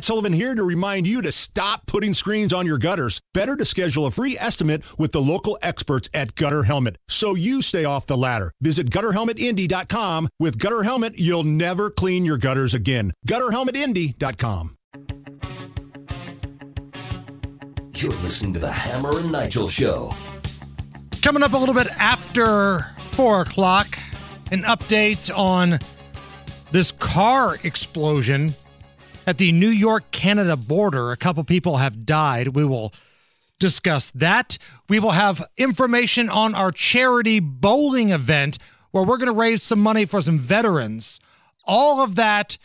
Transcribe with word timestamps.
Matt 0.00 0.06
Sullivan 0.06 0.32
here 0.32 0.54
to 0.54 0.62
remind 0.64 1.06
you 1.06 1.20
to 1.20 1.30
stop 1.30 1.84
putting 1.84 2.14
screens 2.14 2.54
on 2.54 2.64
your 2.64 2.78
gutters. 2.78 3.20
Better 3.34 3.54
to 3.54 3.66
schedule 3.66 4.06
a 4.06 4.10
free 4.10 4.34
estimate 4.38 4.82
with 4.98 5.12
the 5.12 5.20
local 5.20 5.58
experts 5.60 6.08
at 6.14 6.34
Gutter 6.36 6.62
Helmet 6.62 6.96
so 7.06 7.34
you 7.34 7.60
stay 7.60 7.84
off 7.84 8.06
the 8.06 8.16
ladder. 8.16 8.50
Visit 8.62 8.88
gutterhelmetindy.com. 8.88 10.30
With 10.38 10.58
Gutter 10.58 10.84
Helmet, 10.84 11.18
you'll 11.18 11.44
never 11.44 11.90
clean 11.90 12.24
your 12.24 12.38
gutters 12.38 12.72
again. 12.72 13.12
gutterhelmetindy.com. 13.28 14.74
You're 17.94 18.14
listening 18.22 18.54
to 18.54 18.58
the 18.58 18.72
Hammer 18.72 19.18
and 19.18 19.30
Nigel 19.30 19.68
Show. 19.68 20.14
Coming 21.20 21.42
up 21.42 21.52
a 21.52 21.58
little 21.58 21.74
bit 21.74 21.88
after 21.98 22.86
four 23.10 23.42
o'clock, 23.42 23.98
an 24.50 24.62
update 24.62 25.30
on 25.36 25.78
this 26.72 26.90
car 26.90 27.58
explosion 27.64 28.54
at 29.26 29.38
the 29.38 29.52
New 29.52 29.68
York 29.68 30.10
Canada 30.10 30.56
border. 30.56 31.10
A 31.10 31.16
couple 31.16 31.44
people 31.44 31.78
have 31.78 32.06
died. 32.06 32.48
We 32.48 32.64
will 32.64 32.92
discuss 33.58 34.10
that. 34.12 34.58
We 34.88 34.98
will 34.98 35.12
have 35.12 35.46
information 35.56 36.28
on 36.28 36.54
our 36.54 36.72
charity 36.72 37.40
bowling 37.40 38.10
event 38.10 38.58
where 38.90 39.04
we're 39.04 39.18
going 39.18 39.26
to 39.26 39.32
raise 39.32 39.62
some 39.62 39.80
money 39.80 40.04
for 40.04 40.20
some 40.20 40.38
veterans. 40.38 41.20
All 41.66 42.00
of 42.00 42.16
that 42.16 42.58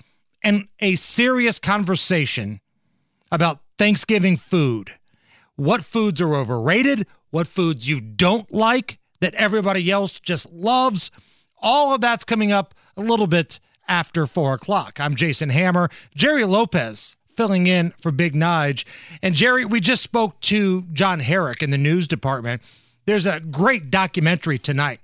and 0.43 0.67
a 0.79 0.95
serious 0.95 1.59
conversation 1.59 2.61
about 3.31 3.59
Thanksgiving 3.77 4.37
food. 4.37 4.91
What 5.55 5.83
foods 5.83 6.21
are 6.21 6.35
overrated? 6.35 7.05
What 7.29 7.47
foods 7.47 7.87
you 7.87 7.99
don't 7.99 8.51
like 8.51 8.99
that 9.19 9.33
everybody 9.35 9.91
else 9.91 10.19
just 10.19 10.51
loves? 10.51 11.11
All 11.61 11.93
of 11.93 12.01
that's 12.01 12.23
coming 12.23 12.51
up 12.51 12.73
a 12.95 13.01
little 13.01 13.27
bit 13.27 13.59
after 13.87 14.25
four 14.25 14.53
o'clock. 14.53 14.99
I'm 14.99 15.15
Jason 15.15 15.49
Hammer. 15.49 15.89
Jerry 16.15 16.45
Lopez 16.45 17.15
filling 17.35 17.67
in 17.67 17.91
for 18.01 18.11
Big 18.11 18.33
Nige. 18.33 18.85
And 19.21 19.35
Jerry, 19.35 19.65
we 19.65 19.79
just 19.79 20.03
spoke 20.03 20.39
to 20.41 20.83
John 20.93 21.19
Herrick 21.19 21.61
in 21.61 21.69
the 21.69 21.77
news 21.77 22.07
department. 22.07 22.61
There's 23.05 23.25
a 23.25 23.39
great 23.39 23.91
documentary 23.91 24.57
tonight 24.57 24.99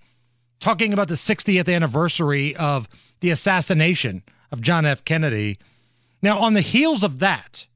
talking 0.60 0.94
about 0.94 1.08
the 1.08 1.16
60th 1.16 1.74
anniversary 1.74 2.56
of 2.56 2.88
the 3.20 3.30
assassination 3.30 4.24
of 4.52 4.62
John 4.62 4.86
F. 4.86 5.04
Kennedy. 5.06 5.58
Now, 6.22 6.40
on 6.40 6.54
the 6.54 6.62
heels 6.62 7.04
of 7.04 7.20
that, 7.20 7.68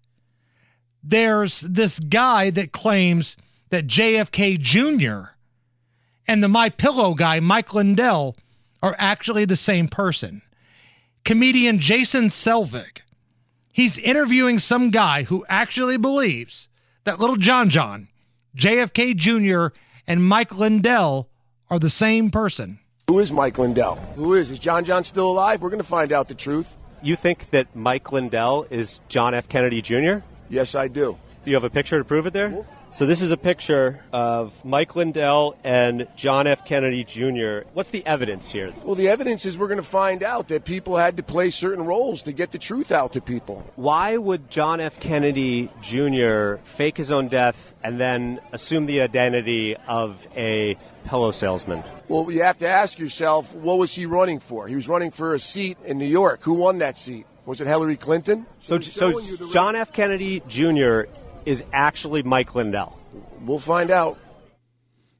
there's 1.03 1.62
this 1.62 2.00
guy 2.00 2.50
that 2.52 2.72
claims 2.72 3.38
that 3.69 3.88
JFK 3.88 4.59
Jr. 4.59 5.31
and 6.28 6.42
the 6.42 6.47
My 6.47 6.69
Pillow 6.69 7.14
guy, 7.14 7.40
Mike 7.40 7.73
Lindell, 7.73 8.36
are 8.81 8.95
actually 8.97 9.45
the 9.45 9.56
same 9.56 9.88
person. 9.88 10.42
Comedian 11.26 11.80
Jason 11.80 12.26
Selvig, 12.26 13.00
he's 13.73 13.98
interviewing 13.98 14.59
some 14.59 14.92
guy 14.92 15.23
who 15.23 15.44
actually 15.50 15.98
believes 15.98 16.70
that 17.04 17.20
little 17.20 17.36
John 17.36 17.72
John, 17.72 18.09
JFK 18.56 19.16
Jr., 19.16 19.76
and 20.06 20.23
Mike 20.23 20.53
Lindell 20.53 21.28
are 21.68 21.80
the 21.80 21.90
same 21.90 22.30
person. 22.30 22.78
Who 23.08 23.18
is 23.18 23.31
Mike 23.31 23.58
Lindell? 23.58 23.96
Who 24.16 24.36
is? 24.36 24.52
Is 24.52 24.59
John 24.59 24.86
John 24.86 25.03
still 25.03 25.26
alive? 25.26 25.64
We're 25.64 25.72
going 25.72 25.81
to 25.81 25.88
find 25.88 26.12
out 26.12 26.28
the 26.28 26.36
truth. 26.36 26.78
You 27.02 27.16
think 27.16 27.50
that 27.50 27.76
Mike 27.76 28.12
Lindell 28.12 28.68
is 28.70 29.00
John 29.09 29.34
F. 29.34 29.50
Kennedy 29.50 29.81
Jr.? 29.81 30.18
Yes, 30.50 30.76
I 30.76 30.88
do. 30.88 31.03
Do 31.03 31.18
you 31.49 31.55
have 31.55 31.63
a 31.63 31.69
picture 31.69 31.97
to 31.97 32.03
prove 32.03 32.25
it 32.25 32.33
there? 32.33 32.65
So 32.91 33.05
this 33.05 33.21
is 33.21 33.29
a 33.29 33.38
picture 33.38 33.99
of 34.13 34.53
Mike 34.63 34.95
Lindell 34.95 35.57
and 35.65 36.07
John 36.15 36.47
F. 36.47 36.63
Kennedy 36.63 37.03
Jr. 37.03 37.67
What's 37.73 37.89
the 37.89 38.05
evidence 38.07 38.49
here? 38.49 38.73
Well, 38.83 38.95
the 38.95 39.09
evidence 39.09 39.45
is 39.45 39.57
we're 39.57 39.67
going 39.67 39.81
to 39.81 39.83
find 39.83 40.23
out 40.23 40.47
that 40.47 40.63
people 40.63 40.95
had 40.95 41.17
to 41.17 41.23
play 41.23 41.49
certain 41.49 41.85
roles 41.85 42.21
to 42.21 42.31
get 42.31 42.51
the 42.51 42.57
truth 42.57 42.93
out 42.93 43.11
to 43.13 43.21
people. 43.21 43.69
Why 43.75 44.16
would 44.16 44.49
John 44.49 44.79
F. 44.79 44.97
Kennedy 44.99 45.69
Jr. 45.81 46.55
fake 46.63 46.95
his 46.95 47.11
own 47.11 47.27
death 47.27 47.73
and 47.83 47.99
then 47.99 48.39
assume 48.53 48.85
the 48.85 49.01
identity 49.01 49.75
of 49.88 50.25
a 50.38 50.77
pillow 51.03 51.31
salesman? 51.31 51.83
Well, 52.07 52.31
you 52.31 52.44
have 52.44 52.59
to 52.59 52.67
ask 52.67 52.97
yourself, 52.97 53.53
what 53.53 53.78
was 53.78 53.94
he 53.94 54.05
running 54.05 54.39
for? 54.39 54.69
He 54.69 54.75
was 54.75 54.88
running 54.88 55.11
for 55.11 55.34
a 55.34 55.39
seat 55.39 55.78
in 55.84 55.97
New 55.97 56.05
York. 56.05 56.44
Who 56.44 56.53
won 56.53 56.78
that 56.78 56.97
seat? 56.97 57.25
Was 57.45 57.59
it 57.61 57.67
Hillary 57.67 57.97
Clinton? 57.97 58.45
So, 58.63 58.79
so 58.79 59.19
John 59.51 59.75
F. 59.75 59.91
Kennedy 59.91 60.41
Jr. 60.47 61.01
is 61.45 61.63
actually 61.73 62.23
Mike 62.23 62.56
Lindell. 62.56 63.00
We'll 63.41 63.59
find 63.59 63.91
out. 63.91 64.17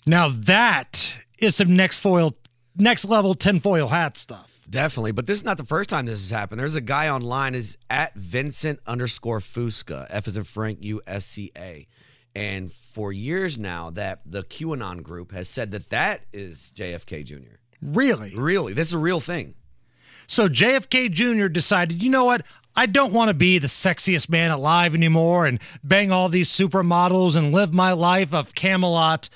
Now 0.08 0.30
that 0.30 1.18
is 1.40 1.56
some 1.56 1.76
next 1.76 2.00
foil, 2.00 2.36
next 2.76 3.06
level 3.06 3.36
tinfoil 3.36 3.88
hat 3.88 4.18
stuff. 4.18 4.52
Definitely, 4.70 5.12
but 5.12 5.28
this 5.28 5.38
is 5.38 5.46
not 5.46 5.58
the 5.58 5.64
first 5.64 5.90
time 5.90 6.06
this 6.06 6.20
has 6.20 6.32
happened. 6.32 6.60
There's 6.60 6.76
a 6.76 6.82
guy 6.82 7.08
online 7.10 7.54
is 7.54 7.78
at 7.90 8.16
Vincent 8.16 8.80
underscore 8.88 9.40
Fusca, 9.40 10.08
F 10.10 10.28
is 10.28 10.38
in 10.38 10.44
Frank 10.44 10.80
U 10.82 11.02
S 11.06 11.26
C 11.26 11.52
A, 11.56 11.88
and 12.36 12.74
for 12.74 13.14
years 13.14 13.58
now 13.58 13.92
that 13.92 14.22
the 14.26 14.44
QAnon 14.44 15.04
group 15.04 15.32
has 15.34 15.48
said 15.48 15.72
that 15.72 15.90
that 15.90 16.22
is 16.34 16.74
JFK 16.76 17.26
Jr. 17.26 17.58
Really? 17.82 18.34
Really, 18.36 18.74
this 18.74 18.88
is 18.88 18.94
a 18.96 19.00
real 19.00 19.20
thing. 19.20 19.54
So 20.28 20.50
JFK 20.50 21.12
Jr. 21.12 21.48
decided, 21.48 22.02
you 22.02 22.10
know 22.10 22.26
what? 22.26 22.44
I 22.76 22.86
don't 22.88 23.14
want 23.14 23.30
to 23.30 23.34
be 23.34 23.58
the 23.58 23.68
sexiest 23.68 24.30
man 24.30 24.52
alive 24.52 24.94
anymore 24.94 25.46
and 25.46 25.60
bang 25.84 26.12
all 26.12 26.28
these 26.28 26.50
supermodels 26.50 27.36
and 27.36 27.52
live 27.52 27.74
my 27.74 27.94
life 27.94 28.34
of 28.34 28.54
Camelot. 28.54 29.30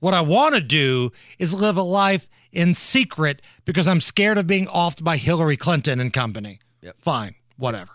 What 0.00 0.14
I 0.14 0.22
want 0.22 0.54
to 0.54 0.60
do 0.60 1.12
is 1.38 1.52
live 1.52 1.76
a 1.76 1.82
life 1.82 2.28
in 2.52 2.72
secret 2.72 3.42
because 3.66 3.86
I'm 3.86 4.00
scared 4.00 4.38
of 4.38 4.46
being 4.46 4.66
offed 4.66 5.04
by 5.04 5.18
Hillary 5.18 5.56
Clinton 5.58 6.00
and 6.00 6.12
company. 6.12 6.60
Yep. 6.80 6.96
Fine, 6.98 7.34
whatever. 7.56 7.92